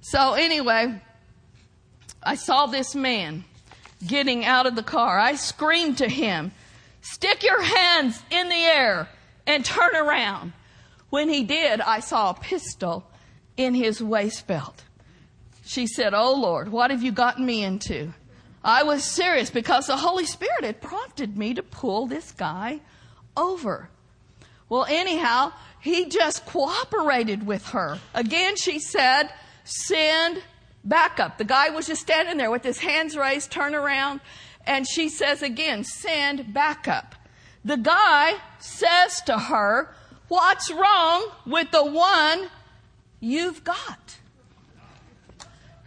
[0.02, 1.02] So anyway,
[2.24, 3.44] I saw this man
[4.06, 5.20] getting out of the car.
[5.20, 6.52] I screamed to him,
[7.02, 9.10] stick your hands in the air
[9.48, 10.54] and turn around.
[11.10, 13.06] When he did, I saw a pistol
[13.58, 14.84] in his waist belt.
[15.66, 18.14] She said, Oh Lord, what have you gotten me into?
[18.64, 22.82] I was serious because the Holy Spirit had prompted me to pull this guy
[23.36, 23.90] over.
[24.72, 28.00] Well, anyhow, he just cooperated with her.
[28.14, 29.30] Again, she said,
[29.66, 30.42] send
[30.86, 31.38] backup.
[31.38, 34.22] The guy was just standing there with his hands raised, turn around,
[34.66, 37.16] and she says again, send backup.
[37.66, 39.94] The guy says to her,
[40.30, 42.48] what's wrong with the one
[43.20, 44.20] you've got?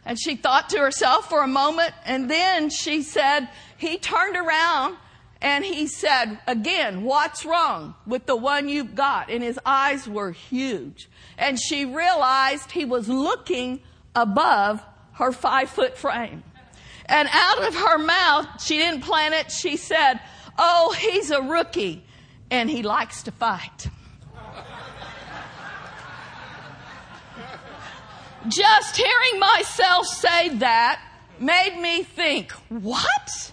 [0.05, 4.99] And she thought to herself for a moment, and then she said, he turned around
[5.45, 9.29] and he said, again, what's wrong with the one you've got?
[9.29, 11.11] And his eyes were huge.
[11.37, 13.81] And she realized he was looking
[14.15, 16.43] above her five foot frame.
[17.05, 20.19] And out of her mouth, she didn't plan it, she said,
[20.59, 22.07] Oh, he's a rookie
[22.51, 23.89] and he likes to fight.
[28.49, 31.03] Just hearing myself say that
[31.39, 33.53] made me think, what?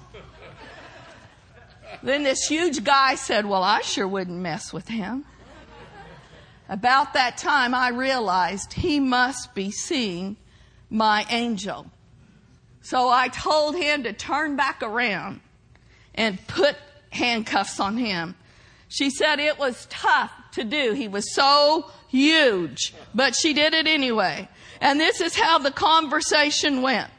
[2.04, 5.26] Then this huge guy said, well, I sure wouldn't mess with him.
[6.70, 10.38] About that time, I realized he must be seeing
[10.90, 11.88] my angel.
[12.82, 15.42] So I told him to turn back around
[16.16, 16.76] and put
[17.10, 18.36] handcuffs on him.
[18.88, 20.94] She said it was tough to do.
[20.94, 24.50] He was so huge, but she did it anyway.
[24.82, 27.10] And this is how the conversation went.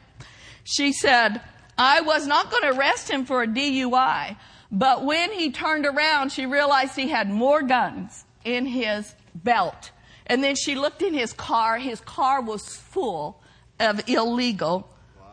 [0.63, 1.41] She said,
[1.77, 4.35] I was not going to arrest him for a DUI,
[4.73, 9.91] but when he turned around, she realized he had more guns in his belt.
[10.25, 11.77] And then she looked in his car.
[11.77, 13.39] His car was full
[13.79, 14.89] of illegal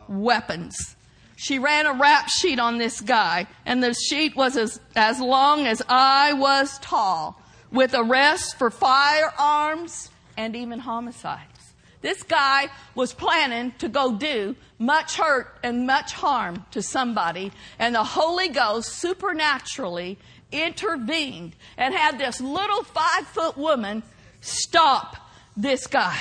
[0.07, 0.95] weapons.
[1.37, 5.65] She ran a rap sheet on this guy, and the sheet was as, as long
[5.65, 11.73] as I was tall, with arrests for firearms and even homicides.
[12.01, 17.93] This guy was planning to go do much hurt and much harm to somebody, and
[17.93, 20.17] the Holy Ghost supernaturally
[20.51, 24.01] intervened and had this little five foot woman
[24.41, 25.15] stop
[25.55, 26.19] this guy.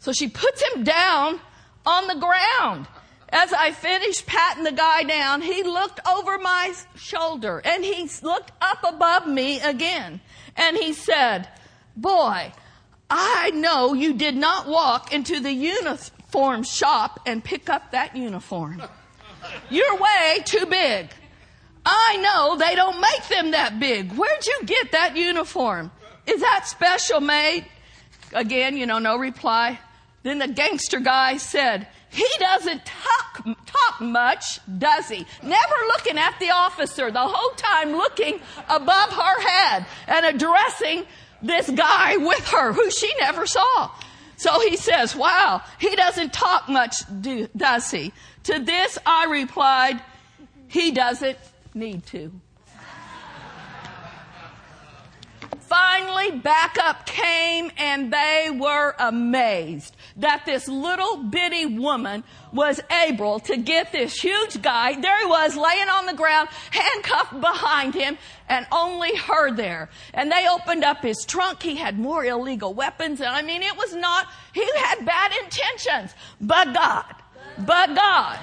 [0.00, 1.40] So she puts him down
[1.86, 2.88] on the ground.
[3.28, 8.50] As I finished patting the guy down, he looked over my shoulder and he looked
[8.60, 10.20] up above me again.
[10.56, 11.48] And he said,
[11.96, 12.52] Boy,
[13.08, 15.52] I know you did not walk into the
[16.36, 18.82] uniform shop and pick up that uniform.
[19.70, 21.08] You're way too big.
[21.84, 24.12] I know they don't make them that big.
[24.12, 25.90] Where'd you get that uniform?
[26.26, 27.64] Is that special made?
[28.34, 29.78] Again, you know, no reply.
[30.24, 35.24] Then the gangster guy said, he doesn't talk, talk much, does he?
[35.42, 41.04] Never looking at the officer, the whole time looking above her head and addressing
[41.40, 43.90] this guy with her who she never saw.
[44.36, 48.12] So he says, wow, he doesn't talk much, do, does he?
[48.44, 50.00] To this I replied,
[50.68, 51.38] he doesn't
[51.74, 52.32] need to.
[55.60, 62.22] Finally, backup came and they were amazed that this little bitty woman
[62.52, 64.98] was able to get this huge guy.
[65.00, 68.16] There he was laying on the ground, handcuffed behind him,
[68.48, 69.88] and only her there.
[70.14, 71.62] And they opened up his trunk.
[71.62, 73.20] He had more illegal weapons.
[73.20, 76.14] And I mean, it was not, he had bad intentions.
[76.40, 77.14] But God,
[77.58, 78.38] but God,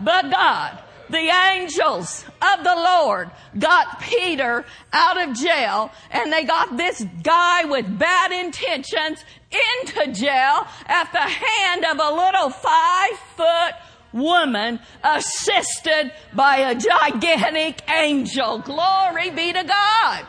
[0.00, 0.78] but God
[1.10, 7.64] the angels of the Lord got Peter out of jail and they got this guy
[7.64, 13.74] with bad intentions into jail at the hand of a little five foot
[14.12, 18.58] woman assisted by a gigantic angel.
[18.58, 20.26] Glory be to God.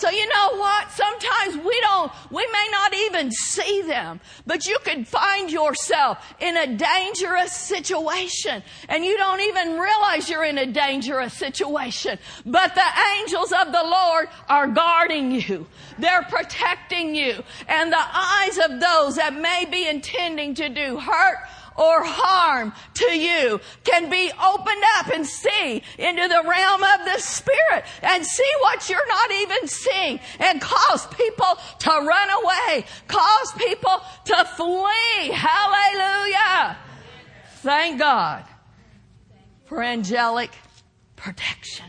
[0.00, 0.90] So you know what?
[0.92, 6.56] Sometimes we don't, we may not even see them, but you could find yourself in
[6.56, 12.18] a dangerous situation and you don't even realize you're in a dangerous situation.
[12.46, 12.86] But the
[13.18, 15.66] angels of the Lord are guarding you.
[15.98, 21.38] They're protecting you and the eyes of those that may be intending to do hurt
[21.80, 27.18] or harm to you can be opened up and see into the realm of the
[27.18, 33.52] spirit and see what you're not even seeing and cause people to run away, cause
[33.56, 35.30] people to flee.
[35.32, 36.76] Hallelujah.
[37.62, 38.44] Thank God
[39.64, 40.50] for angelic
[41.16, 41.86] protection.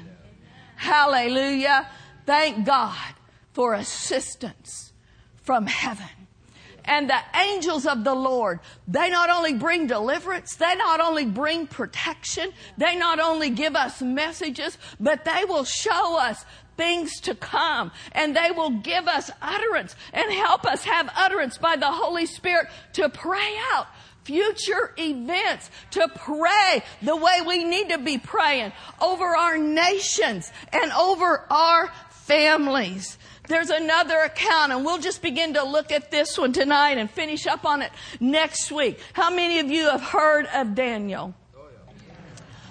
[0.78, 1.90] Hallelujah.
[2.26, 3.16] Thank God
[3.52, 4.94] for assistance
[5.44, 6.21] from heaven
[6.86, 11.68] and the angels of the Lord, they not only bring deliverance, they not only bring
[11.68, 16.46] protection, they not only give us messages, but they will show us
[16.78, 21.76] things to come and they will give us utterance and help us have utterance by
[21.76, 23.88] the Holy Spirit to pray out
[24.24, 30.92] future events, to pray the way we need to be praying over our nations and
[30.92, 33.18] over our families.
[33.48, 37.48] There's another account and we'll just begin to look at this one tonight and finish
[37.48, 39.00] up on it next week.
[39.14, 41.34] How many of you have heard of Daniel?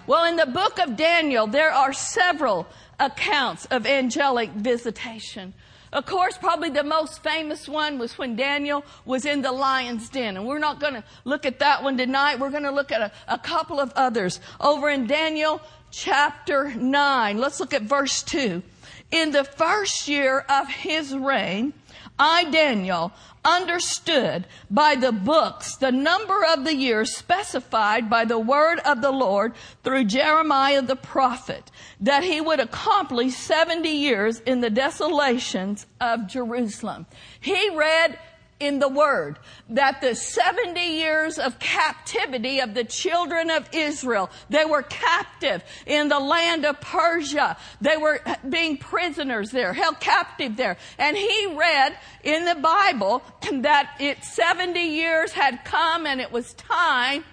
[0.06, 2.66] Well, in the book of Daniel, there are several
[2.98, 5.54] accounts of angelic visitation.
[5.92, 10.36] Of course, probably the most famous one was when Daniel was in the lion's den.
[10.36, 12.38] And we're not going to look at that one tonight.
[12.38, 14.40] We're going to look at a, a, couple of others.
[14.60, 18.62] Over in Daniel chapter 9, let's look at verse 2.
[19.10, 21.72] In the first year of his reign,
[22.18, 23.12] I, Daniel,
[23.44, 29.10] understood by the books the number of the years specified by the word of the
[29.10, 31.70] Lord through Jeremiah the prophet,
[32.00, 37.06] that he would accomplish 70 years in the desolations of Jerusalem.
[37.40, 38.18] He read
[38.60, 39.38] in the word
[39.70, 46.08] that the 70 years of captivity of the children of Israel, they were captive in
[46.08, 47.56] the land of Persia.
[47.80, 50.76] They were being prisoners there, held captive there.
[50.98, 53.22] And he read in the Bible
[53.62, 57.24] that it 70 years had come and it was time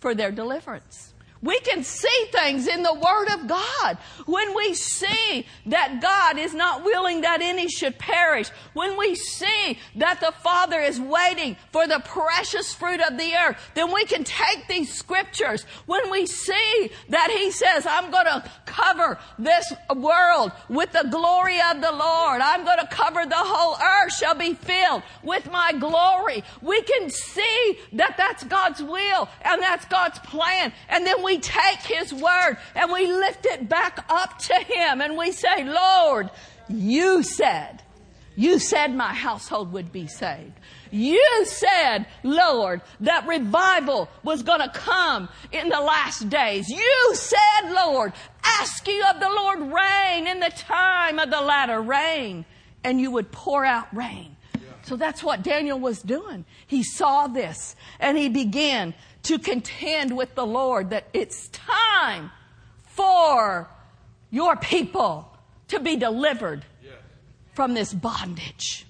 [0.00, 1.07] for their deliverance.
[1.42, 3.98] We can see things in the Word of God.
[4.26, 9.78] When we see that God is not willing that any should perish, when we see
[9.96, 14.24] that the Father is waiting for the precious fruit of the earth, then we can
[14.24, 15.62] take these scriptures.
[15.86, 21.58] When we see that He says, I'm going to cover this world with the glory
[21.70, 25.72] of the Lord, I'm going to cover the whole earth shall be filled with my
[25.72, 26.42] glory.
[26.62, 30.72] We can see that that's God's will and that's God's plan.
[30.88, 35.18] And then we take His word and we lift it back up to Him and
[35.18, 36.30] we say, Lord,
[36.70, 37.82] you said,
[38.34, 40.52] you said my household would be saved.
[40.90, 46.68] You said, Lord, that revival was going to come in the last days.
[46.70, 48.12] You said, Lord,
[48.42, 52.44] ask you of the Lord rain in the time of the latter rain,
[52.84, 54.36] and you would pour out rain.
[54.88, 56.46] So that's what Daniel was doing.
[56.66, 58.94] He saw this and he began
[59.28, 62.30] to contend with the Lord that it's time
[62.80, 63.68] for
[64.30, 65.30] your people
[65.68, 66.64] to be delivered
[67.52, 68.86] from this bondage.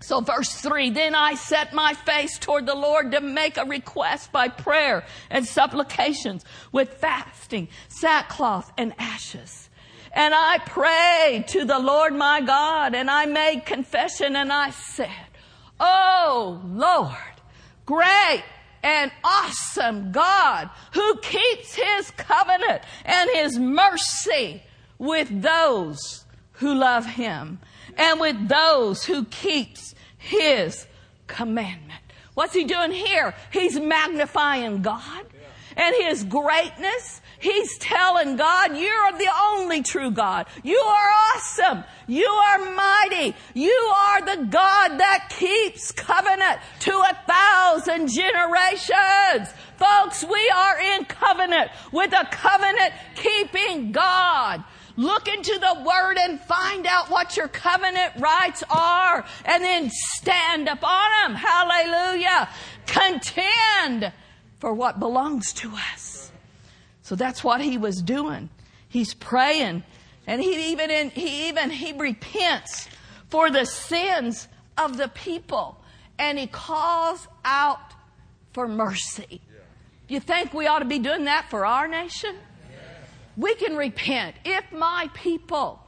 [0.00, 4.30] So verse three, then I set my face toward the Lord to make a request
[4.30, 9.70] by prayer and supplications with fasting, sackcloth and ashes.
[10.12, 15.08] And I prayed to the Lord my God and I made confession and I said,
[15.80, 17.16] Oh Lord,
[17.86, 18.44] great
[18.86, 24.62] and awesome God who keeps his covenant and his mercy
[24.96, 27.58] with those who love him
[27.98, 30.86] and with those who keeps his
[31.26, 32.00] commandment.
[32.34, 33.34] What's he doing here?
[33.52, 35.26] He's magnifying God
[35.76, 40.46] and his greatness He's telling God, you're the only true God.
[40.62, 41.84] You are awesome.
[42.06, 43.36] You are mighty.
[43.54, 49.52] You are the God that keeps covenant to a thousand generations.
[49.76, 54.64] Folks, we are in covenant with a covenant keeping God.
[54.96, 60.68] Look into the Word and find out what your covenant rights are and then stand
[60.68, 61.34] upon them.
[61.34, 62.48] Hallelujah.
[62.86, 64.12] Contend
[64.58, 66.30] for what belongs to us.
[67.02, 68.50] So that's what he was doing.
[68.88, 69.84] He's praying
[70.26, 72.88] and he even in, he even he repents
[73.28, 75.80] for the sins of the people
[76.18, 77.94] and he calls out
[78.52, 79.40] for mercy.
[80.08, 82.36] You think we ought to be doing that for our nation?
[83.36, 84.36] We can repent.
[84.44, 85.82] If my people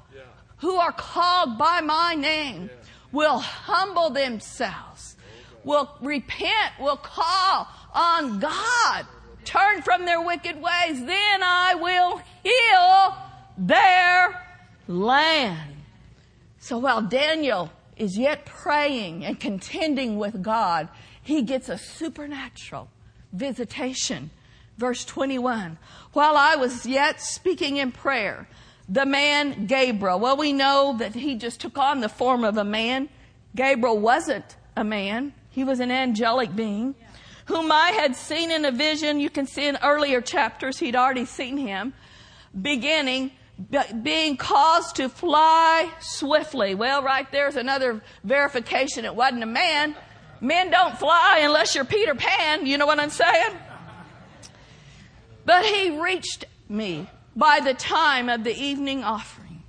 [0.59, 2.69] who are called by my name
[3.11, 5.17] will humble themselves,
[5.65, 9.07] will repent, will call on God,
[9.45, 13.17] turn from their wicked ways, then I will heal
[13.57, 14.43] their
[14.87, 15.77] land.
[16.59, 20.89] So while Daniel is yet praying and contending with God,
[21.23, 22.89] he gets a supernatural
[23.33, 24.31] visitation.
[24.77, 25.79] Verse 21.
[26.13, 28.49] While I was yet speaking in prayer,
[28.89, 32.65] the man Gabriel, well, we know that he just took on the form of a
[32.65, 33.09] man.
[33.55, 35.35] Gabriel wasn't a man.
[35.51, 36.95] He was an angelic being
[37.49, 39.19] whom I had seen in a vision.
[39.19, 41.95] You can see in earlier chapters, he'd already seen him
[42.61, 43.33] beginning
[44.03, 46.75] being caused to fly swiftly.
[46.75, 49.97] Well, right there's another verification it wasn't a man.
[50.41, 53.57] Men don't fly unless you're Peter Pan, you know what I'm saying?
[55.45, 59.65] But he reached me by the time of the evening offering.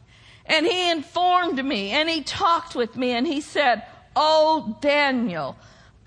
[0.45, 3.83] And he informed me and he talked with me and he said,
[4.15, 5.55] Oh, Daniel,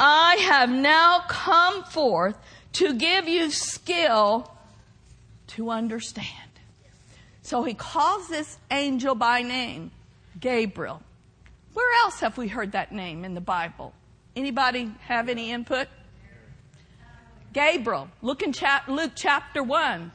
[0.04, 2.36] I have now come forth
[2.72, 4.52] to give you skill
[5.46, 6.26] to understand.
[7.42, 9.92] So he calls this angel by name,
[10.40, 11.00] Gabriel.
[11.72, 13.94] Where else have we heard that name in the Bible?
[14.34, 15.86] Anybody have any input?
[17.52, 18.08] Gabriel.
[18.22, 18.52] Look in
[18.88, 20.10] Luke chapter 1.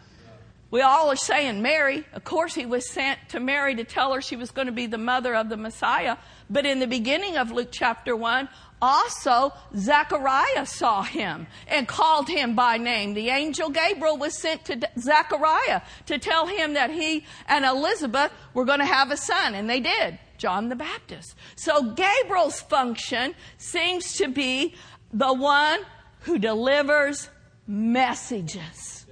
[0.69, 2.03] We all are saying Mary.
[2.11, 4.85] Of course, he was sent to Mary to tell her she was going to be
[4.85, 6.17] the mother of the Messiah.
[6.49, 8.49] But in the beginning of Luke chapter 1,
[8.81, 13.15] also, Zechariah saw him and called him by name.
[13.15, 18.65] The angel Gabriel was sent to Zechariah to tell him that he and Elizabeth were
[18.65, 20.19] going to have a son, and they did.
[20.37, 21.35] John the Baptist.
[21.55, 24.75] So Gabriel's function seems to be
[25.11, 25.79] the one
[26.21, 27.29] who delivers
[27.65, 29.07] messages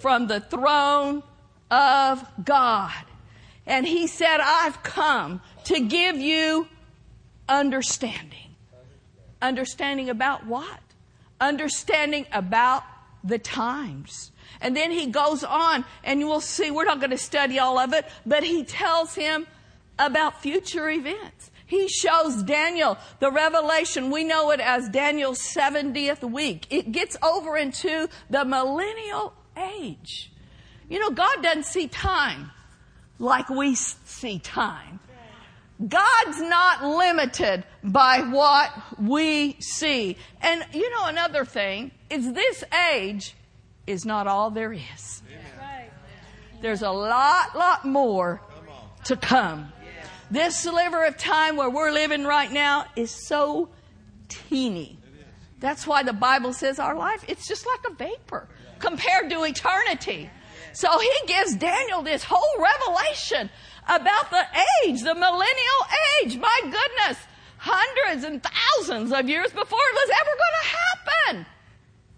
[0.00, 1.22] from the throne
[1.70, 3.04] of God.
[3.66, 6.66] And he said, I've come to give you
[7.48, 8.47] understanding.
[9.40, 10.80] Understanding about what?
[11.40, 12.84] Understanding about
[13.22, 14.32] the times.
[14.60, 17.78] And then he goes on, and you will see, we're not going to study all
[17.78, 19.46] of it, but he tells him
[19.98, 21.50] about future events.
[21.66, 24.10] He shows Daniel the revelation.
[24.10, 26.66] We know it as Daniel's 70th week.
[26.70, 30.32] It gets over into the millennial age.
[30.88, 32.50] You know, God doesn't see time
[33.18, 35.00] like we see time.
[35.86, 40.16] God's not limited by what we see.
[40.42, 43.36] And you know, another thing is this age
[43.86, 45.22] is not all there is.
[46.60, 48.42] There's a lot, lot more
[49.04, 49.72] to come.
[50.30, 53.68] This sliver of time where we're living right now is so
[54.28, 54.98] teeny.
[55.60, 58.48] That's why the Bible says our life, it's just like a vapor
[58.78, 60.30] compared to eternity.
[60.72, 63.50] So he gives Daniel this whole revelation
[63.88, 64.44] about the
[64.84, 65.80] age, the millennial
[66.22, 66.38] age.
[66.38, 67.18] My goodness,
[67.56, 71.46] hundreds and thousands of years before it was ever going to happen.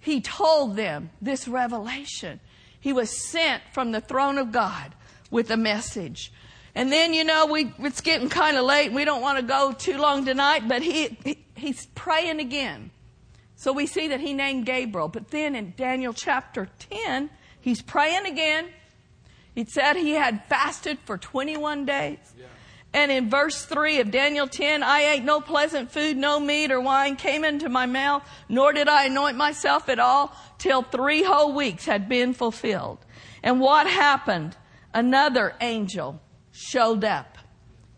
[0.00, 2.40] He told them this revelation.
[2.80, 4.94] He was sent from the throne of God
[5.30, 6.32] with a message.
[6.74, 8.92] And then, you know, we, it's getting kind of late.
[8.92, 12.90] We don't want to go too long tonight, but he, he, he's praying again.
[13.56, 15.08] So we see that he named Gabriel.
[15.08, 17.28] But then in Daniel chapter 10,
[17.60, 18.68] he's praying again.
[19.54, 22.18] He said he had fasted for 21 days.
[22.38, 22.46] Yeah.
[22.92, 26.80] And in verse 3 of Daniel 10, I ate no pleasant food, no meat or
[26.80, 31.52] wine came into my mouth, nor did I anoint myself at all till three whole
[31.52, 32.98] weeks had been fulfilled.
[33.42, 34.56] And what happened?
[34.92, 36.20] Another angel
[36.50, 37.38] showed up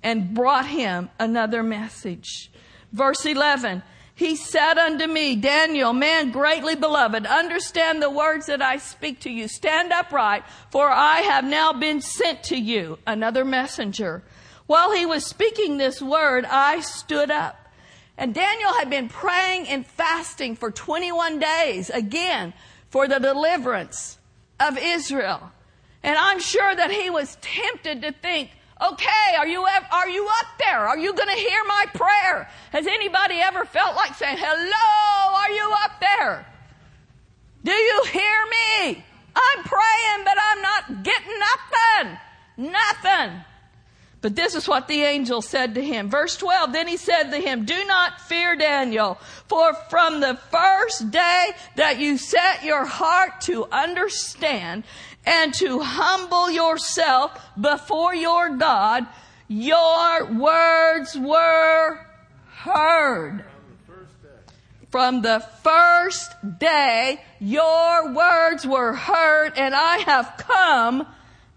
[0.02, 2.50] and brought him another message.
[2.92, 3.82] Verse 11,
[4.22, 9.30] he said unto me, Daniel, man greatly beloved, understand the words that I speak to
[9.30, 9.48] you.
[9.48, 14.22] Stand upright, for I have now been sent to you, another messenger.
[14.66, 17.66] While he was speaking this word, I stood up.
[18.16, 22.54] And Daniel had been praying and fasting for 21 days, again,
[22.90, 24.18] for the deliverance
[24.60, 25.50] of Israel.
[26.04, 28.50] And I'm sure that he was tempted to think,
[28.82, 30.80] Okay, are you, are you up there?
[30.88, 32.48] Are you going to hear my prayer?
[32.72, 36.46] Has anybody ever felt like saying, hello, are you up there?
[37.62, 39.04] Do you hear me?
[39.36, 42.18] I'm praying, but I'm not getting nothing.
[42.72, 43.40] Nothing.
[44.20, 46.08] But this is what the angel said to him.
[46.08, 49.18] Verse 12, then he said to him, Do not fear, Daniel,
[49.48, 54.84] for from the first day that you set your heart to understand
[55.24, 59.06] and to humble yourself before your God,
[59.48, 62.06] your words were
[62.54, 63.44] heard.
[64.90, 71.06] From the first day, your words were heard, and I have come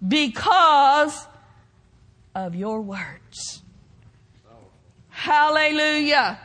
[0.08, 1.28] because
[2.34, 3.62] of your words.
[5.10, 6.40] Hallelujah.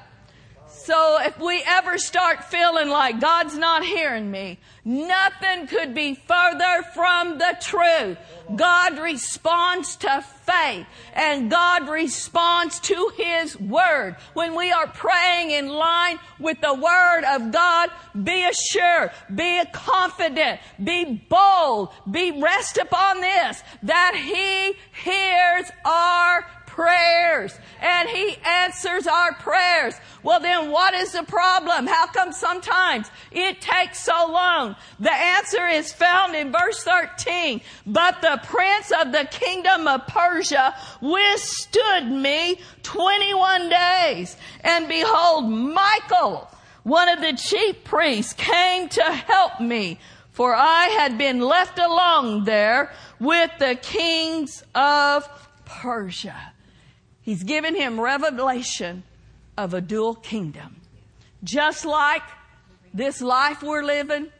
[0.84, 6.82] So if we ever start feeling like God's not hearing me, nothing could be further
[6.94, 8.16] from the truth.
[8.56, 14.16] God responds to faith and God responds to His Word.
[14.32, 17.90] When we are praying in line with the Word of God,
[18.22, 26.46] be assured, be confident, be bold, be rest upon this, that He hears our
[26.80, 29.94] prayers and He answers our prayers.
[30.22, 31.86] Well then what is the problem?
[31.86, 34.76] How come sometimes it takes so long?
[34.98, 37.60] The answer is found in verse 13.
[37.86, 44.36] But the prince of the kingdom of Persia withstood me 21 days.
[44.62, 46.48] And behold, Michael,
[46.82, 49.98] one of the chief priests, came to help me
[50.32, 55.28] for I had been left alone there with the kings of
[55.66, 56.49] Persia.
[57.30, 59.04] He's given him revelation
[59.56, 60.80] of a dual kingdom.
[61.44, 62.24] Just like
[62.92, 64.32] this life we're living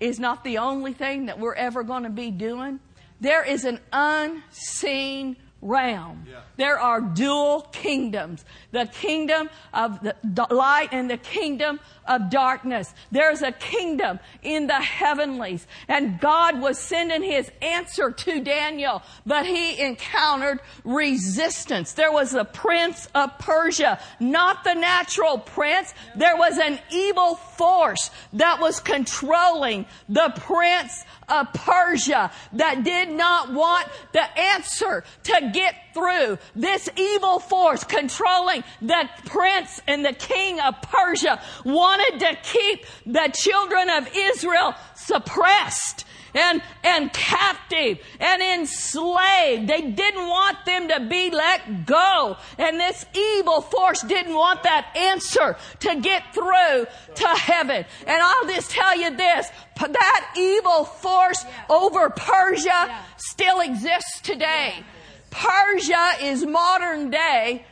[0.00, 2.80] is not the only thing that we're ever going to be doing.
[3.20, 6.26] There is an unseen realm.
[6.28, 6.40] Yeah.
[6.56, 8.44] There are dual kingdoms.
[8.72, 12.92] The kingdom of the light and the kingdom of darkness.
[13.12, 15.66] There's a kingdom in the heavenlies.
[15.88, 21.92] And God was sending his answer to Daniel, but he encountered resistance.
[21.92, 25.94] There was a prince of Persia, not the natural prince.
[26.16, 33.52] There was an evil force that was controlling the prince of Persia that did not
[33.52, 36.38] want the answer to get through.
[36.54, 43.32] This evil force controlling the prince and the king of Persia wanted to keep the
[43.34, 46.04] children of Israel suppressed
[46.34, 49.68] and, and captive and enslaved.
[49.68, 52.36] They didn't want them to be let go.
[52.58, 57.84] And this evil force didn't want that answer to get through to heaven.
[58.06, 64.84] And I'll just tell you this, that evil force over Persia still exists today.
[65.30, 67.64] Persia is modern day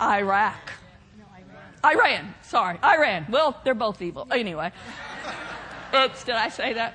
[0.00, 0.72] Iraq.
[1.84, 2.34] Iran.
[2.42, 3.26] Sorry, Iran.
[3.28, 4.26] Well, they're both evil.
[4.30, 4.72] Anyway.
[5.94, 6.94] Oops, did I say that?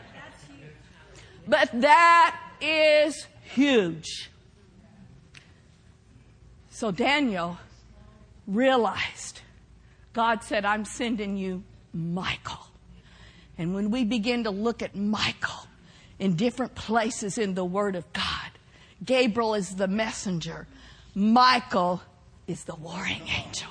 [1.47, 4.29] But that is huge.
[6.69, 7.57] So Daniel
[8.47, 9.41] realized
[10.13, 11.63] God said, I'm sending you
[11.93, 12.67] Michael.
[13.57, 15.67] And when we begin to look at Michael
[16.19, 18.51] in different places in the Word of God,
[19.03, 20.67] Gabriel is the messenger.
[21.15, 22.01] Michael
[22.47, 23.69] is the warring angel.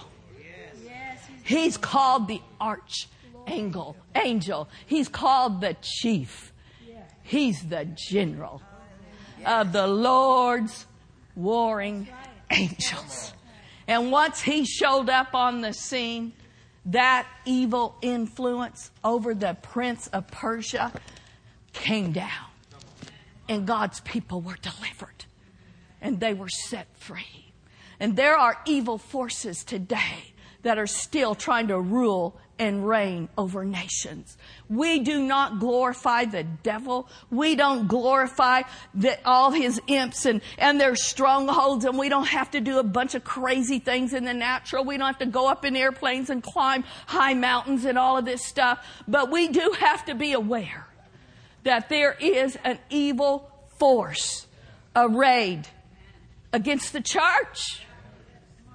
[1.45, 3.97] He's called the archangel.
[4.15, 4.69] Angel.
[4.87, 6.52] He's called the chief.
[7.23, 8.63] He's the general
[9.45, 10.87] of the Lord's
[11.35, 12.09] warring
[12.51, 13.33] angels.
[13.87, 16.33] And once he showed up on the scene,
[16.87, 20.93] that evil influence over the prince of Persia
[21.73, 22.49] came down.
[23.49, 25.25] And God's people were delivered.
[26.01, 27.53] And they were set free.
[28.01, 33.65] And there are evil forces today that are still trying to rule and reign over
[33.65, 34.37] nations.
[34.71, 37.09] We do not glorify the devil.
[37.29, 38.63] We don't glorify
[38.95, 42.85] the, all his imps and, and their strongholds and we don't have to do a
[42.85, 44.85] bunch of crazy things in the natural.
[44.85, 48.25] We don't have to go up in airplanes and climb high mountains and all of
[48.25, 48.87] this stuff.
[49.09, 50.87] But we do have to be aware
[51.65, 54.47] that there is an evil force
[54.95, 55.67] arrayed
[56.53, 57.85] against the church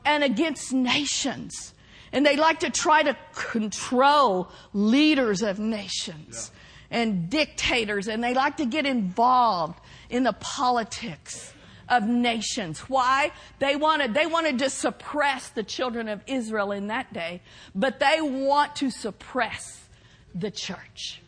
[0.04, 1.74] and against nations.
[2.12, 6.52] And they like to try to control leaders of nations
[6.90, 7.00] yeah.
[7.00, 9.80] and dictators, and they like to get involved
[10.10, 11.54] in the politics
[11.90, 12.80] of nations.
[12.82, 13.32] Why?
[13.60, 17.42] They wanted, they wanted to suppress the children of Israel in that day,
[17.74, 19.88] but they want to suppress
[20.36, 21.22] the church.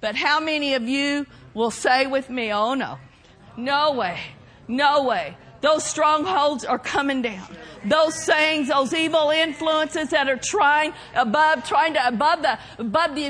[0.00, 2.98] But how many of you will say with me, oh no,
[3.56, 4.20] no way,
[4.68, 5.36] no way.
[5.64, 7.48] Those strongholds are coming down.
[7.86, 13.24] Those sayings, those evil influences that are trying above, trying to above the, above the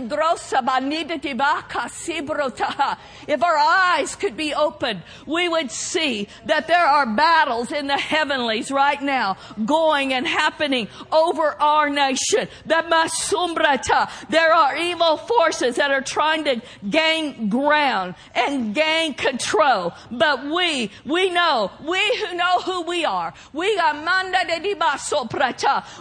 [3.26, 7.98] if our eyes could be opened, we would see that there are battles in the
[7.98, 12.48] heavenlies right now going and happening over our nation.
[12.66, 19.94] That masumbrata, there are evil forces that are trying to gain ground and gain control.
[20.10, 23.32] But we, we know, we who know who we are.
[23.52, 24.74] We got manda de.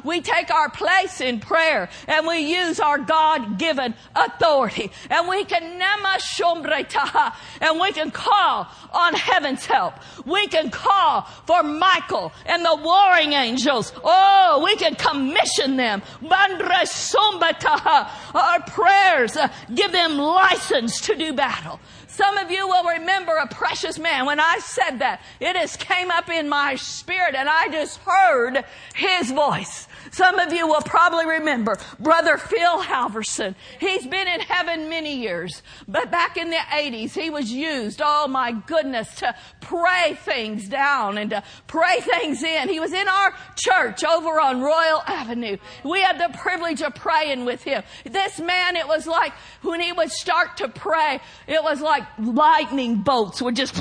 [0.04, 4.92] We take our place in prayer and we use our God-given authority.
[5.10, 5.80] And we can
[6.20, 9.96] shombreta and we can call on heaven's help.
[10.26, 13.94] We can call for Michael and the warring angels.
[14.04, 16.02] Oh, we can commission them.
[16.22, 18.10] Bandra sombata.
[18.34, 21.80] Our prayers uh, give them license to do battle.
[22.14, 24.28] Some of you will remember a precious man.
[24.28, 28.64] When I said that, it just came up in my spirit and I just heard
[28.94, 29.88] his voice.
[30.14, 33.56] Some of you will probably remember Brother Phil Halverson.
[33.80, 38.28] He's been in heaven many years, but back in the 80s, he was used, oh
[38.28, 42.70] my goodness, to pray things down and to pray things in.
[42.70, 45.58] He was in our church over on Royal Avenue.
[45.84, 47.82] We had the privilege of praying with him.
[48.06, 49.34] This man, it was like
[49.64, 53.76] when he would start to pray, it was like lightning bolts would just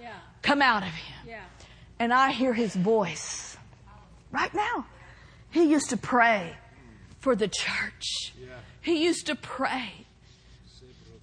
[0.00, 0.14] yeah.
[0.40, 1.28] come out of him.
[1.28, 1.44] Yeah.
[1.98, 3.58] And I hear his voice
[4.32, 4.86] right now.
[5.50, 6.56] He used to pray
[7.20, 8.34] for the church.
[8.80, 9.92] He used to pray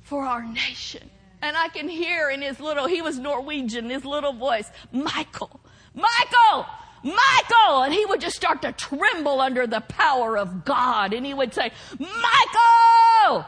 [0.03, 1.09] for our nation.
[1.41, 5.59] And I can hear in his little, he was Norwegian, his little voice, Michael,
[5.93, 6.65] Michael,
[7.03, 7.83] Michael!
[7.83, 11.13] And he would just start to tremble under the power of God.
[11.13, 13.45] And he would say, Michael!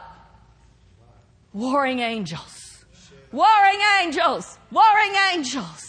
[1.52, 2.84] Warring angels.
[3.32, 4.58] Warring angels.
[4.70, 5.87] Warring angels.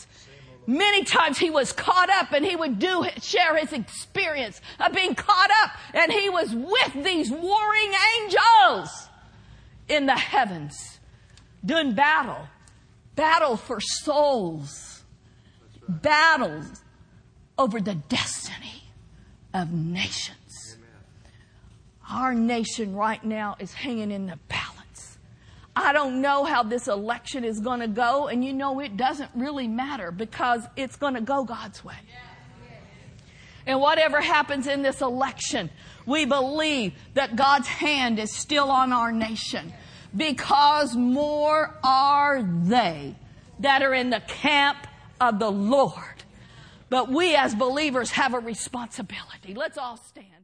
[0.69, 5.15] Many times he was caught up and he would do, share his experience of being
[5.15, 9.07] caught up and he was with these warring angels
[9.87, 10.99] in the heavens
[11.65, 12.47] doing battle.
[13.15, 15.01] Battle for souls.
[15.87, 16.83] Battles
[17.57, 18.83] over the destiny
[19.55, 20.77] of nations.
[22.11, 24.68] Our nation right now is hanging in the balance.
[25.79, 29.31] I don't know how this election is going to go, and you know it doesn't
[29.35, 31.95] really matter because it's going to go God's way.
[33.65, 35.69] And whatever happens in this election,
[36.05, 39.73] we believe that God's hand is still on our nation
[40.15, 43.15] because more are they
[43.59, 44.87] that are in the camp
[45.21, 46.23] of the Lord.
[46.89, 49.53] But we as believers have a responsibility.
[49.53, 50.38] Let's all stand.